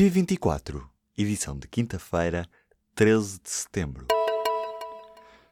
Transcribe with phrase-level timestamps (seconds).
[0.00, 0.82] P24,
[1.14, 2.48] edição de quinta-feira,
[2.94, 4.06] 13 de setembro.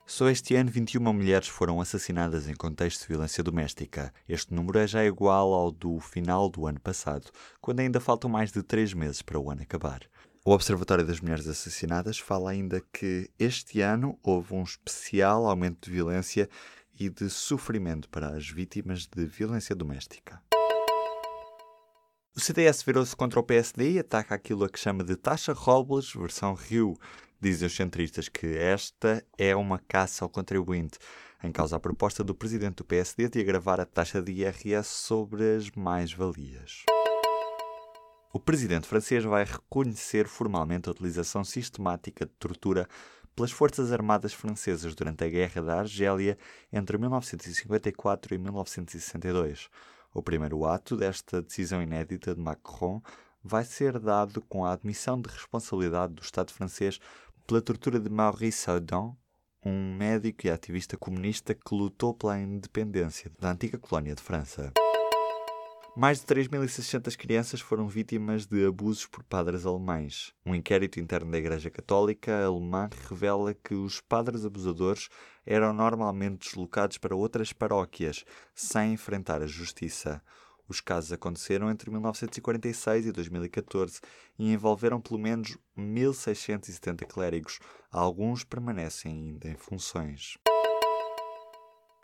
[0.06, 4.10] Só este ano 21 mulheres foram assassinadas em contexto de violência doméstica.
[4.26, 7.30] Este número é já igual ao do final do ano passado,
[7.60, 10.00] quando ainda faltam mais de três meses para o ano acabar.
[10.42, 15.90] O Observatório das Mulheres Assassinadas fala ainda que este ano houve um especial aumento de
[15.90, 16.48] violência
[16.98, 20.40] e de sofrimento para as vítimas de violência doméstica.
[22.38, 26.12] O CDS virou-se contra o PSD e ataca aquilo a que chama de taxa Robles
[26.14, 26.96] versão Rio.
[27.40, 31.00] Dizem os centristas que esta é uma caça ao contribuinte,
[31.42, 35.56] em causa a proposta do presidente do PSD de agravar a taxa de IRS sobre
[35.56, 36.84] as mais-valias.
[38.32, 42.88] O presidente francês vai reconhecer formalmente a utilização sistemática de tortura
[43.34, 46.38] pelas Forças Armadas Francesas durante a Guerra da Argélia
[46.72, 49.68] entre 1954 e 1962.
[50.12, 53.00] O primeiro ato desta decisão inédita de Macron
[53.42, 56.98] vai ser dado com a admissão de responsabilidade do Estado francês
[57.46, 59.14] pela tortura de Maurice Audin,
[59.64, 64.72] um médico e ativista comunista que lutou pela independência da antiga colónia de França.
[66.00, 70.32] Mais de 3.600 crianças foram vítimas de abusos por padres alemães.
[70.46, 75.08] Um inquérito interno da Igreja Católica alemã revela que os padres abusadores
[75.44, 80.22] eram normalmente deslocados para outras paróquias, sem enfrentar a justiça.
[80.68, 84.00] Os casos aconteceram entre 1946 e 2014
[84.38, 87.58] e envolveram pelo menos 1.670 clérigos.
[87.90, 90.38] Alguns permanecem ainda em funções.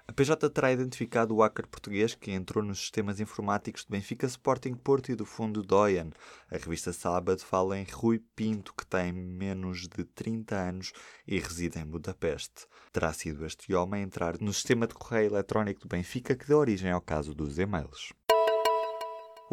[0.07, 4.75] A PJ terá identificado o hacker português que entrou nos sistemas informáticos de Benfica Sporting
[4.75, 6.13] Porto e do fundo Doyen.
[6.51, 10.93] A revista Sábado fala em Rui Pinto, que tem menos de 30 anos
[11.27, 12.67] e reside em Budapeste.
[12.93, 16.59] Terá sido este homem a entrar no sistema de correio eletrónico do Benfica que deu
[16.59, 18.13] origem ao caso dos e-mails.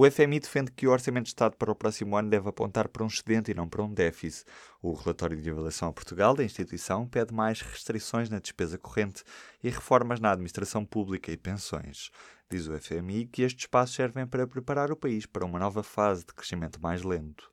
[0.04, 3.04] O FMI defende que o Orçamento de Estado para o próximo ano deve apontar para
[3.04, 4.50] um excedente e não para um déficit.
[4.82, 9.24] O relatório de avaliação a Portugal da instituição pede mais restrições na despesa corrente
[9.64, 12.10] e reformas na administração pública e pensões.
[12.50, 16.26] Diz o FMI que estes passos servem para preparar o país para uma nova fase
[16.26, 17.52] de crescimento mais lento.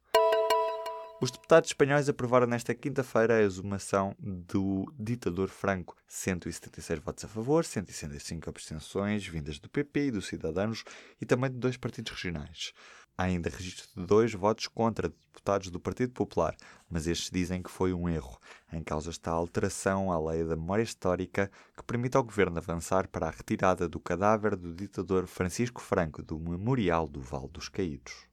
[1.21, 5.97] Os deputados espanhóis aprovaram nesta quinta-feira a exumação do ditador Franco.
[6.07, 10.85] 176 votos a favor, 165 abstenções, vindas do PP e dos Cidadanos
[11.21, 12.73] e também de dois partidos regionais.
[13.17, 16.57] Há ainda registro de dois votos contra deputados do Partido Popular,
[16.89, 18.39] mas estes dizem que foi um erro.
[18.73, 23.09] Em causa está a alteração à lei da memória histórica que permite ao governo avançar
[23.09, 28.28] para a retirada do cadáver do ditador Francisco Franco do Memorial do Vale dos Caídos.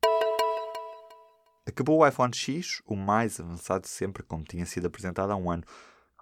[1.67, 5.63] Acabou o iPhone X, o mais avançado sempre, como tinha sido apresentado há um ano.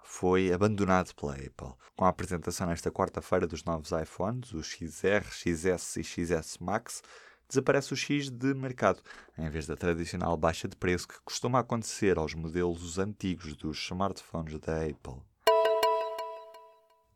[0.02, 1.74] Foi abandonado pela Apple.
[1.94, 7.02] Com a apresentação nesta quarta-feira dos novos iPhones, o XR, XS e XS Max,
[7.46, 9.02] desaparece o X de mercado,
[9.36, 14.58] em vez da tradicional baixa de preço que costuma acontecer aos modelos antigos dos smartphones
[14.60, 15.20] da Apple.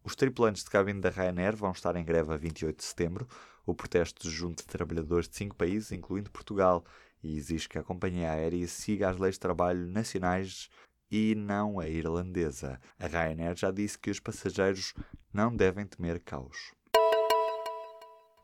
[0.04, 3.26] Os tripulantes de cabine da Ryanair vão estar em greve a 28 de setembro.
[3.64, 6.84] O protesto junto de trabalhadores de cinco países, incluindo Portugal,
[7.22, 10.68] e exige que a companhia aérea siga as leis de trabalho nacionais
[11.10, 12.80] e não a irlandesa.
[12.98, 14.94] A Ryanair já disse que os passageiros
[15.32, 16.72] não devem temer caos.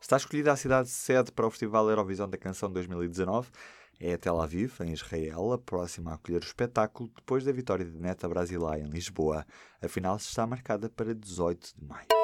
[0.00, 3.48] Está escolhida a cidade sede para o Festival Eurovisão da Canção 2019.
[3.98, 7.96] É Tel Aviv, em Israel, a próxima a acolher o espetáculo depois da vitória de
[7.98, 9.46] Neta Brasileia em Lisboa.
[9.80, 12.23] A final está marcada para 18 de maio.